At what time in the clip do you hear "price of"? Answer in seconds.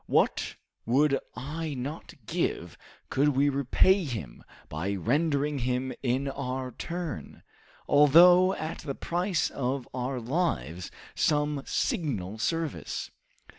8.95-9.87